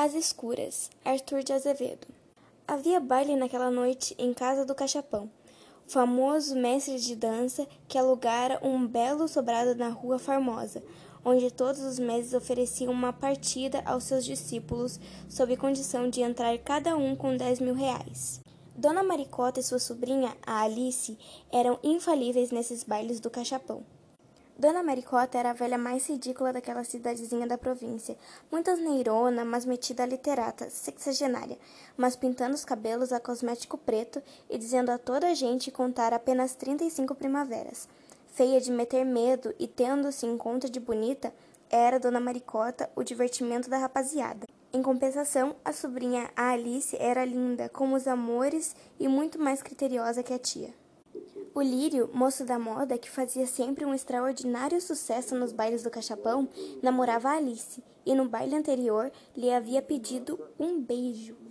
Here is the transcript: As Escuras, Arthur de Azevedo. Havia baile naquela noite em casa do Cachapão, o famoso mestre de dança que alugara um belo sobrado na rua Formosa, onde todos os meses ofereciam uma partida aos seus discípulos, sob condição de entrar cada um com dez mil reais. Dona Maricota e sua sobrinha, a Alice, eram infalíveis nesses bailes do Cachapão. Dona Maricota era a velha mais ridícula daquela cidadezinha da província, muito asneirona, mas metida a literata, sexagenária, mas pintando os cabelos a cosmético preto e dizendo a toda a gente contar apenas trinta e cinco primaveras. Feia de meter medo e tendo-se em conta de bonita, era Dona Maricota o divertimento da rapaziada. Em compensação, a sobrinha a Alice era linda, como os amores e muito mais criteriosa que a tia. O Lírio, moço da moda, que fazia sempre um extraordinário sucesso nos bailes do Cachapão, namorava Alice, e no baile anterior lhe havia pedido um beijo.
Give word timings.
As 0.00 0.14
Escuras, 0.14 0.92
Arthur 1.04 1.42
de 1.42 1.52
Azevedo. 1.52 2.06
Havia 2.68 3.00
baile 3.00 3.34
naquela 3.34 3.68
noite 3.68 4.14
em 4.16 4.32
casa 4.32 4.64
do 4.64 4.72
Cachapão, 4.72 5.28
o 5.84 5.90
famoso 5.90 6.54
mestre 6.54 7.00
de 7.00 7.16
dança 7.16 7.66
que 7.88 7.98
alugara 7.98 8.60
um 8.62 8.86
belo 8.86 9.26
sobrado 9.26 9.74
na 9.74 9.88
rua 9.88 10.16
Formosa, 10.16 10.84
onde 11.24 11.50
todos 11.50 11.80
os 11.82 11.98
meses 11.98 12.32
ofereciam 12.32 12.92
uma 12.92 13.12
partida 13.12 13.82
aos 13.84 14.04
seus 14.04 14.24
discípulos, 14.24 15.00
sob 15.28 15.56
condição 15.56 16.08
de 16.08 16.20
entrar 16.20 16.56
cada 16.58 16.96
um 16.96 17.16
com 17.16 17.36
dez 17.36 17.58
mil 17.58 17.74
reais. 17.74 18.40
Dona 18.76 19.02
Maricota 19.02 19.58
e 19.58 19.64
sua 19.64 19.80
sobrinha, 19.80 20.32
a 20.46 20.62
Alice, 20.62 21.18
eram 21.50 21.76
infalíveis 21.82 22.52
nesses 22.52 22.84
bailes 22.84 23.18
do 23.18 23.28
Cachapão. 23.28 23.82
Dona 24.58 24.82
Maricota 24.82 25.38
era 25.38 25.50
a 25.50 25.52
velha 25.52 25.78
mais 25.78 26.08
ridícula 26.08 26.52
daquela 26.52 26.82
cidadezinha 26.82 27.46
da 27.46 27.56
província, 27.56 28.18
muito 28.50 28.68
asneirona, 28.68 29.44
mas 29.44 29.64
metida 29.64 30.02
a 30.02 30.06
literata, 30.06 30.68
sexagenária, 30.68 31.56
mas 31.96 32.16
pintando 32.16 32.56
os 32.56 32.64
cabelos 32.64 33.12
a 33.12 33.20
cosmético 33.20 33.78
preto 33.78 34.20
e 34.50 34.58
dizendo 34.58 34.90
a 34.90 34.98
toda 34.98 35.28
a 35.28 35.34
gente 35.34 35.70
contar 35.70 36.12
apenas 36.12 36.56
trinta 36.56 36.82
e 36.82 36.90
cinco 36.90 37.14
primaveras. 37.14 37.88
Feia 38.32 38.60
de 38.60 38.72
meter 38.72 39.04
medo 39.04 39.54
e 39.60 39.68
tendo-se 39.68 40.26
em 40.26 40.36
conta 40.36 40.68
de 40.68 40.80
bonita, 40.80 41.32
era 41.70 42.00
Dona 42.00 42.18
Maricota 42.18 42.90
o 42.96 43.04
divertimento 43.04 43.70
da 43.70 43.78
rapaziada. 43.78 44.44
Em 44.72 44.82
compensação, 44.82 45.54
a 45.64 45.72
sobrinha 45.72 46.30
a 46.34 46.50
Alice 46.50 46.96
era 46.98 47.24
linda, 47.24 47.68
como 47.68 47.94
os 47.94 48.08
amores 48.08 48.74
e 48.98 49.06
muito 49.06 49.38
mais 49.38 49.62
criteriosa 49.62 50.24
que 50.24 50.34
a 50.34 50.38
tia. 50.38 50.74
O 51.58 51.60
Lírio, 51.60 52.08
moço 52.14 52.44
da 52.44 52.56
moda, 52.56 52.96
que 52.96 53.10
fazia 53.10 53.44
sempre 53.44 53.84
um 53.84 53.92
extraordinário 53.92 54.80
sucesso 54.80 55.34
nos 55.34 55.50
bailes 55.50 55.82
do 55.82 55.90
Cachapão, 55.90 56.48
namorava 56.80 57.30
Alice, 57.30 57.82
e 58.06 58.14
no 58.14 58.28
baile 58.28 58.54
anterior 58.54 59.10
lhe 59.36 59.50
havia 59.50 59.82
pedido 59.82 60.38
um 60.56 60.80
beijo. 60.80 61.47